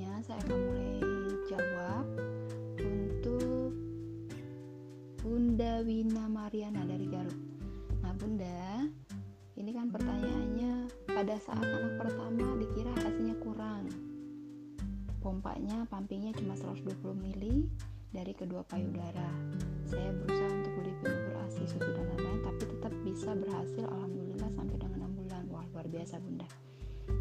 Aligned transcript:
selanjutnya 0.00 0.24
saya 0.24 0.40
akan 0.48 0.58
mulai 0.64 0.96
jawab 1.44 2.06
untuk 2.80 3.72
Bunda 5.20 5.72
Wina 5.84 6.24
Mariana 6.24 6.88
dari 6.88 7.04
Garut. 7.04 7.36
Nah 8.00 8.16
Bunda, 8.16 8.88
ini 9.60 9.70
kan 9.76 9.92
pertanyaannya 9.92 10.88
pada 11.04 11.36
saat 11.36 11.60
anak 11.60 12.00
pertama 12.00 12.56
dikira 12.56 12.96
hasilnya 12.96 13.36
kurang. 13.44 13.92
Pompanya, 15.20 15.84
pumpingnya 15.92 16.32
cuma 16.32 16.56
120 16.56 16.96
mili 17.20 17.68
dari 18.08 18.32
kedua 18.32 18.64
payudara. 18.64 19.28
Saya 19.84 20.16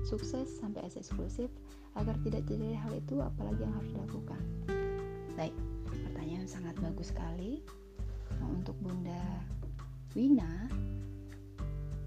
Sukses 0.09 0.49
sampai 0.57 0.89
S 0.89 0.97
eksklusif. 0.97 1.53
Agar 1.93 2.17
tidak 2.25 2.49
terjadi 2.49 2.81
hal 2.81 2.97
itu, 2.97 3.21
apalagi 3.21 3.61
yang 3.61 3.73
harus 3.77 3.93
dilakukan? 3.93 4.41
Baik, 5.37 5.53
pertanyaan 5.85 6.49
sangat 6.49 6.73
bagus 6.81 7.13
sekali. 7.13 7.61
Nah, 8.41 8.49
untuk 8.49 8.73
Bunda 8.81 9.21
Wina, 10.17 10.65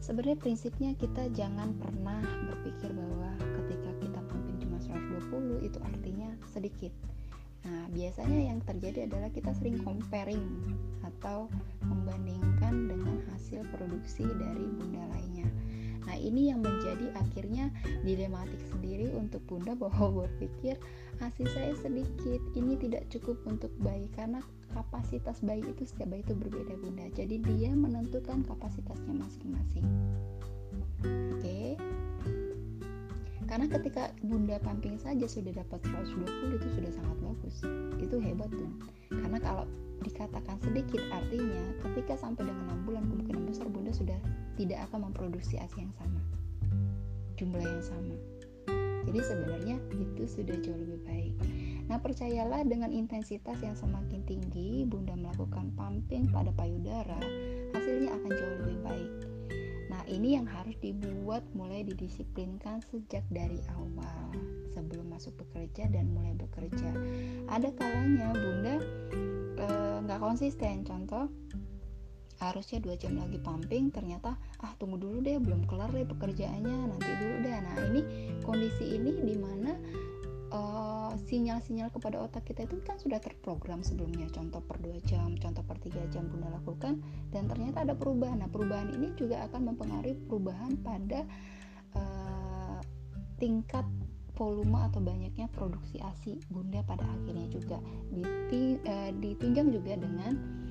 sebenarnya 0.03 0.35
prinsipnya 0.35 0.99
kita 0.99 1.31
jangan 1.31 1.79
pernah 1.79 2.19
berpikir 2.51 2.91
bahwa 2.91 3.31
ketika 3.63 3.91
kita 4.03 4.21
pumping 4.27 4.59
cuma 4.59 4.79
120 4.83 5.63
itu 5.63 5.79
artinya 5.87 6.35
sedikit. 6.51 6.91
Nah, 7.63 7.87
biasanya 7.95 8.51
yang 8.51 8.59
terjadi 8.67 9.07
adalah 9.07 9.31
kita 9.31 9.55
sering 9.55 9.79
comparing 9.87 10.43
atau 11.07 11.47
membandingkan 11.87 12.91
dengan 12.91 13.23
hasil 13.31 13.63
produksi 13.71 14.27
dari 14.27 14.67
bunda 14.75 15.07
lainnya. 15.15 15.47
Nah, 16.07 16.17
ini 16.19 16.51
yang 16.51 16.61
menjadi 16.63 17.15
akhirnya 17.15 17.71
dilematik 18.03 18.59
sendiri 18.75 19.11
untuk 19.15 19.43
bunda 19.47 19.79
bahwa 19.79 20.27
berpikir 20.27 20.77
hasil 21.23 21.47
saya 21.55 21.73
sedikit, 21.79 22.43
ini 22.59 22.75
tidak 22.79 23.07
cukup 23.13 23.39
untuk 23.47 23.71
bayi 23.79 24.11
karena 24.13 24.43
kapasitas 24.73 25.39
bayi 25.45 25.63
itu 25.63 25.85
setiap 25.87 26.11
bayi 26.11 26.25
itu 26.25 26.35
berbeda 26.35 26.75
bunda. 26.81 27.07
Jadi 27.15 27.39
dia 27.45 27.71
menentukan 27.77 28.43
kapasitasnya 28.49 29.15
masing-masing. 29.15 29.87
Oke. 31.39 31.77
Karena 33.53 33.69
ketika 33.69 34.17
bunda 34.25 34.57
pumping 34.65 34.97
saja 34.97 35.29
sudah 35.29 35.53
dapat 35.53 35.85
120 35.85 36.57
itu 36.57 36.69
sudah 36.73 36.93
sangat 36.97 37.17
bagus. 37.21 37.57
Itu 38.01 38.17
hebat 38.17 38.49
tuh. 38.49 38.71
Karena 39.13 39.39
kalau 39.45 39.65
dikatakan 40.03 40.57
sedikit 40.65 41.05
artinya 41.13 41.63
ketika 41.85 42.17
sampai 42.19 42.49
dengan 42.49 42.82
tidak 44.63 44.87
akan 44.91 45.11
memproduksi 45.11 45.59
ASI 45.59 45.83
yang 45.83 45.95
sama 45.99 46.23
jumlah 47.43 47.65
yang 47.65 47.83
sama. 47.85 48.17
Jadi 49.03 49.19
sebenarnya 49.19 49.77
itu 49.99 50.23
sudah 50.31 50.57
jauh 50.63 50.79
lebih 50.79 51.01
baik. 51.03 51.35
Nah 51.91 51.99
percayalah 51.99 52.63
dengan 52.63 52.95
intensitas 52.95 53.59
yang 53.59 53.75
semakin 53.75 54.23
tinggi 54.23 54.87
bunda 54.87 55.19
melakukan 55.19 55.75
pumping 55.75 56.31
pada 56.31 56.55
payudara 56.55 57.19
hasilnya 57.75 58.15
akan 58.15 58.31
jauh 58.31 58.57
lebih 58.63 58.79
baik. 58.87 59.13
Nah 59.91 60.03
ini 60.07 60.39
yang 60.39 60.47
harus 60.47 60.79
dibuat 60.79 61.43
mulai 61.59 61.83
didisiplinkan 61.83 62.79
sejak 62.95 63.27
dari 63.35 63.59
awal 63.75 64.31
sebelum 64.71 65.11
masuk 65.11 65.35
bekerja 65.35 65.91
dan 65.91 66.15
mulai 66.15 66.39
bekerja. 66.39 66.95
Ada 67.51 67.75
kalanya 67.75 68.31
bunda 68.31 68.77
eh, 69.59 69.97
nggak 70.07 70.21
e, 70.23 70.23
konsisten 70.23 70.87
contoh 70.87 71.27
harusnya 72.51 72.83
dua 72.83 72.99
jam 72.99 73.15
lagi 73.15 73.39
pumping 73.39 73.95
ternyata 73.95 74.35
ah 74.59 74.73
tunggu 74.75 74.99
dulu 74.99 75.23
deh 75.23 75.39
belum 75.39 75.71
kelar 75.71 75.95
deh 75.95 76.03
pekerjaannya 76.03 76.77
nanti 76.91 77.11
dulu 77.23 77.37
deh. 77.47 77.55
Nah 77.55 77.77
ini 77.93 78.01
kondisi 78.43 78.99
ini 78.99 79.13
di 79.23 79.37
mana 79.39 79.73
uh, 80.51 81.13
sinyal-sinyal 81.15 81.95
kepada 81.95 82.19
otak 82.19 82.43
kita 82.51 82.67
itu 82.67 82.83
kan 82.83 82.99
sudah 82.99 83.23
terprogram 83.23 83.87
sebelumnya. 83.87 84.27
Contoh 84.35 84.59
per 84.59 84.83
dua 84.83 84.99
jam 85.07 85.39
contoh 85.39 85.63
per 85.63 85.79
tiga 85.79 86.03
jam 86.11 86.27
bunda 86.27 86.51
lakukan 86.51 86.99
dan 87.31 87.47
ternyata 87.47 87.87
ada 87.87 87.95
perubahan. 87.95 88.43
Nah 88.43 88.51
perubahan 88.51 88.91
ini 88.91 89.15
juga 89.15 89.47
akan 89.47 89.73
mempengaruhi 89.73 90.19
perubahan 90.27 90.75
pada 90.83 91.23
uh, 91.95 92.79
tingkat 93.39 93.87
volume 94.33 94.81
atau 94.81 94.99
banyaknya 94.99 95.47
produksi 95.53 96.01
ASI 96.01 96.41
bunda 96.49 96.81
pada 96.83 97.05
akhirnya 97.05 97.47
juga 97.53 97.77
eh, 98.51 99.13
ditunjang 99.21 99.69
juga 99.71 99.93
dengan 100.01 100.62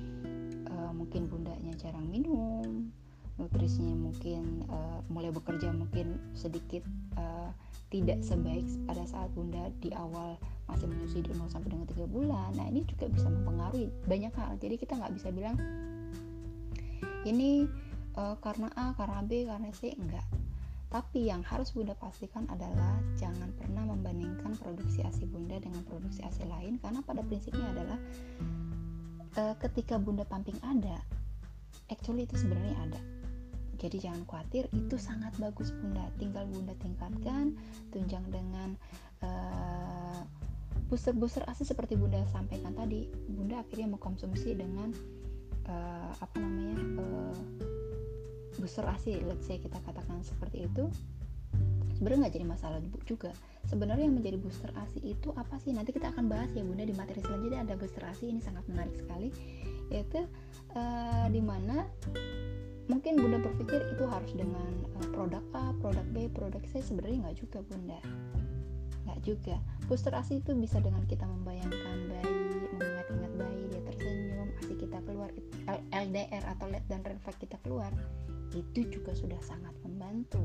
uh, 0.92 0.94
mungkin 0.94 1.32
bundanya 1.32 1.72
jarang 1.80 2.04
minum 2.12 2.92
nutrisinya 3.40 3.96
mungkin 3.96 4.68
uh, 4.68 5.00
mulai 5.08 5.32
bekerja 5.32 5.72
mungkin 5.72 6.20
sedikit 6.36 6.84
uh, 7.16 7.48
tidak 7.88 8.20
sebaik 8.20 8.68
pada 8.84 9.08
saat 9.08 9.32
bunda 9.32 9.72
di 9.80 9.88
awal 9.96 10.36
masih 10.68 10.84
menyusui 10.84 11.24
di 11.24 11.32
0 11.32 11.48
sampai 11.48 11.72
dengan 11.72 11.88
3 11.88 12.08
bulan. 12.08 12.52
Nah 12.56 12.68
ini 12.68 12.84
juga 12.88 13.08
bisa 13.08 13.28
mempengaruhi 13.28 13.88
banyak 14.08 14.32
hal. 14.32 14.56
Jadi 14.60 14.74
kita 14.80 14.96
nggak 14.96 15.12
bisa 15.16 15.28
bilang 15.32 15.56
ini 17.24 17.68
uh, 18.16 18.36
karena 18.40 18.68
A 18.76 18.92
karena 18.96 19.20
B 19.24 19.48
karena 19.48 19.68
C. 19.72 19.96
Enggak 19.96 20.24
tapi 20.92 21.32
yang 21.32 21.40
harus 21.40 21.72
bunda 21.72 21.96
pastikan 21.96 22.44
adalah 22.52 23.00
jangan 23.16 23.48
pernah 23.56 23.88
membandingkan 23.88 24.52
produksi 24.60 25.00
ASI 25.00 25.24
bunda 25.24 25.56
dengan 25.56 25.80
produksi 25.88 26.20
ASI 26.20 26.44
lain 26.44 26.76
karena 26.84 27.00
pada 27.00 27.24
prinsipnya 27.24 27.64
adalah 27.72 27.96
uh, 29.36 29.54
ketika 29.60 29.96
bunda 29.96 30.24
pumping 30.26 30.56
ada 30.64 31.00
actually 31.92 32.24
itu 32.24 32.36
sebenarnya 32.40 32.76
ada. 32.88 33.00
Jadi 33.82 33.98
jangan 33.98 34.22
khawatir 34.30 34.70
itu 34.72 34.94
sangat 34.94 35.34
bagus 35.42 35.74
bunda. 35.74 36.06
Tinggal 36.16 36.46
bunda 36.46 36.72
tingkatkan 36.78 37.58
tunjang 37.90 38.22
dengan 38.30 38.78
uh, 39.26 40.22
booster-booster 40.86 41.42
asi 41.50 41.66
seperti 41.66 41.98
bunda 41.98 42.22
sampaikan 42.30 42.72
tadi. 42.78 43.10
Bunda 43.26 43.60
akhirnya 43.60 43.90
mengkonsumsi 43.90 44.54
dengan 44.54 44.94
uh, 45.66 46.12
apa 46.14 46.36
namanya 46.38 46.78
uh, 47.02 47.36
booster 48.56 48.86
asi 48.86 49.18
let's 49.26 49.48
say 49.48 49.58
kita 49.58 49.78
katakan 49.82 50.22
seperti 50.22 50.70
itu 50.70 50.86
sebenarnya 51.98 52.28
nggak 52.28 52.34
jadi 52.38 52.46
masalah 52.46 52.78
juga 53.08 53.34
sebenarnya 53.72 54.04
yang 54.04 54.20
menjadi 54.20 54.36
booster 54.36 54.68
ASI 54.76 55.00
itu 55.16 55.32
apa 55.32 55.56
sih? 55.56 55.72
Nanti 55.72 55.96
kita 55.96 56.12
akan 56.12 56.28
bahas 56.28 56.52
ya 56.52 56.60
bunda 56.60 56.84
di 56.84 56.92
materi 56.92 57.24
selanjutnya 57.24 57.64
ada 57.64 57.74
booster 57.80 58.04
ASI 58.04 58.28
ini 58.28 58.44
sangat 58.44 58.68
menarik 58.68 58.92
sekali. 58.92 59.32
Yaitu 59.88 60.28
uh, 60.76 61.26
di 61.32 61.40
mana 61.40 61.88
mungkin 62.92 63.16
bunda 63.16 63.40
berpikir 63.40 63.80
itu 63.96 64.04
harus 64.04 64.28
dengan 64.36 64.68
uh, 65.00 65.08
produk 65.16 65.40
A, 65.56 65.72
produk 65.80 66.04
B, 66.12 66.28
produk 66.28 66.60
C 66.68 66.84
sebenarnya 66.84 67.24
nggak 67.24 67.36
juga 67.40 67.58
bunda. 67.64 68.00
Nggak 69.08 69.18
juga. 69.24 69.56
Booster 69.88 70.12
ASI 70.12 70.44
itu 70.44 70.52
bisa 70.52 70.76
dengan 70.76 71.08
kita 71.08 71.24
membayangkan 71.24 71.96
bayi 72.12 72.36
mengingat-ingat 72.76 73.32
bayi 73.40 73.62
dia 73.72 73.82
tersenyum 73.88 74.48
ASI 74.60 74.74
kita 74.76 74.98
keluar 75.08 75.32
LDR 75.96 76.44
atau 76.44 76.68
LED 76.68 76.84
dan 76.92 77.00
refleks 77.08 77.40
kita 77.40 77.56
keluar 77.64 77.88
itu 78.52 78.84
juga 78.92 79.16
sudah 79.16 79.40
sangat 79.40 79.72
membantu 79.80 80.44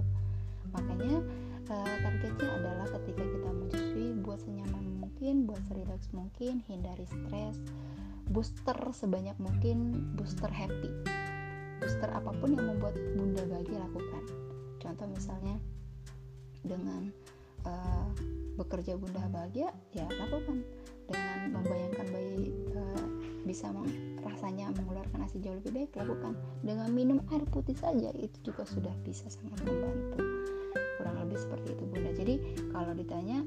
makanya 0.76 1.24
uh, 1.72 1.96
targetnya 2.04 2.50
adalah 2.52 2.88
ketika 3.00 3.24
kita 3.24 3.50
menyusui 3.52 4.08
buat 4.24 4.40
senyaman 4.44 4.84
mungkin 5.00 5.48
buat 5.50 5.62
serileks 5.68 6.12
mungkin 6.14 6.64
hindari 6.68 7.06
stres 7.08 7.60
booster 8.28 8.76
sebanyak 8.92 9.36
mungkin 9.40 10.08
booster 10.16 10.52
happy. 10.52 10.92
Booster 11.80 12.10
apa 12.12 12.32
pun 12.36 12.54
yang 12.56 12.68
membuat 12.68 12.96
bunda 13.16 13.44
bahagia 13.48 13.80
lakukan. 13.80 14.24
Contoh 14.84 15.08
misalnya 15.08 15.56
dengan 16.66 17.14
uh, 17.64 18.12
bekerja 18.60 19.00
bunda 19.00 19.24
bahagia 19.32 19.72
ya 19.96 20.08
lakukan. 20.12 20.64
Dengan 21.08 21.56
membayangkan 21.56 22.08
bayi 22.12 22.52
uh, 22.76 23.08
bisa 23.48 23.72
rasanya 24.28 24.76
mengeluarkan 24.76 25.24
asi 25.24 25.40
jauh 25.40 25.56
lebih 25.64 25.88
baik 25.88 25.92
lakukan. 26.04 26.36
Dengan 26.60 26.92
minum 26.92 27.24
air 27.32 27.48
putih 27.48 27.80
saja 27.80 28.12
itu 28.20 28.38
juga 28.44 28.68
sudah 28.68 28.92
bisa 29.08 29.32
sangat 29.32 29.64
membantu 29.64 30.27
seperti 31.38 31.78
itu 31.78 31.84
bunda. 31.86 32.12
Jadi 32.12 32.36
kalau 32.74 32.92
ditanya 32.98 33.46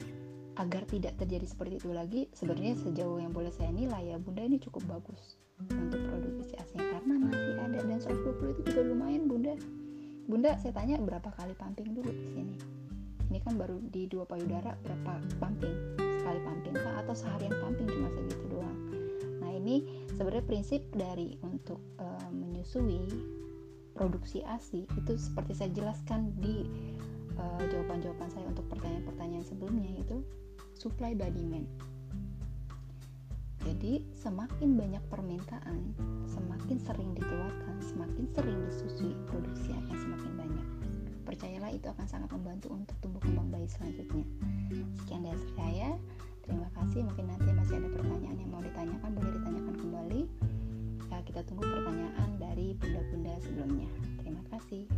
agar 0.59 0.83
tidak 0.87 1.15
terjadi 1.17 1.47
seperti 1.47 1.75
itu 1.81 1.91
lagi 1.95 2.27
sebenarnya 2.37 2.75
sejauh 2.83 3.19
yang 3.23 3.33
boleh 3.33 3.49
saya 3.55 3.71
nilai 3.71 4.13
ya 4.13 4.17
bunda 4.21 4.45
ini 4.45 4.61
cukup 4.61 4.83
bagus 4.91 5.41
untuk 5.69 6.01
produksi 6.09 6.57
asinya 6.57 6.87
karena 6.99 7.15
masih 7.21 7.55
ada. 7.61 7.79
Dan 7.85 7.99
120 8.01 8.55
itu 8.57 8.61
juga 8.73 8.81
lumayan 8.87 9.25
bunda. 9.29 9.55
Bunda 10.31 10.57
saya 10.63 10.73
tanya 10.73 10.97
berapa 11.03 11.29
kali 11.35 11.53
pumping 11.59 11.91
dulu 11.93 12.11
di 12.11 12.29
sini? 12.33 12.57
Ini 13.31 13.39
kan 13.47 13.55
baru 13.59 13.79
di 13.91 14.11
dua 14.11 14.27
payudara 14.27 14.75
berapa 14.83 15.23
pumping? 15.39 15.75
Sekali 15.99 16.41
pumping 16.43 16.75
kah? 16.75 16.95
Atau 17.03 17.15
seharian 17.15 17.55
pumping 17.63 17.87
cuma 17.91 18.09
segitu 18.15 18.45
doang? 18.51 18.79
Nah 19.43 19.51
ini 19.55 20.07
sebenarnya 20.15 20.45
prinsip 20.47 20.83
dari 20.95 21.39
untuk 21.43 21.79
uh, 21.99 22.31
menyusui 22.31 23.07
produksi 23.95 24.41
ASI 24.47 24.87
itu 24.87 25.13
seperti 25.19 25.53
saya 25.53 25.71
jelaskan 25.75 26.33
di 26.41 26.65
Eh, 27.41 27.65
jawaban-jawaban 27.73 28.29
uh, 28.29 28.33
saya 28.33 28.47
untuk 28.53 28.69
pertanyaan-pertanyaan 28.69 29.45
sebelumnya 29.45 29.93
itu 29.97 30.21
supply 30.77 31.17
by 31.17 31.33
demand. 31.33 31.65
Jadi, 33.61 34.01
semakin 34.17 34.77
banyak 34.77 35.05
permintaan, 35.13 35.93
semakin 36.25 36.81
sering 36.81 37.13
dikeluarkan, 37.13 37.77
semakin 37.85 38.25
sering 38.33 38.57
disusui, 38.65 39.13
produksi 39.29 39.77
akan 39.77 39.97
semakin 40.01 40.33
banyak. 40.33 40.67
Percayalah 41.29 41.71
itu 41.73 41.87
akan 41.89 42.07
sangat 42.09 42.33
membantu 42.33 42.73
untuk 42.73 42.97
tumbuh 43.05 43.21
kembang 43.21 43.53
bayi 43.53 43.69
selanjutnya. 43.69 44.25
Sekian 45.05 45.29
dari 45.29 45.45
saya. 45.55 45.91
Terima 46.41 46.67
kasih. 46.73 47.05
Mungkin 47.05 47.27
nanti 47.29 47.49
masih 47.53 47.75
ada 47.85 47.89
pertanyaan 47.93 48.37
yang 48.41 48.51
mau 48.51 48.65
ditanyakan, 48.65 49.11
boleh 49.13 49.33
ditanyakan 49.39 49.75
kembali. 49.77 50.23
Eh, 51.13 51.23
kita 51.29 51.41
tunggu 51.45 51.63
pertanyaan 51.63 52.31
dari 52.41 52.73
bunda-bunda 52.81 53.35
sebelumnya. 53.45 53.89
Terima 54.25 54.43
kasih. 54.51 54.89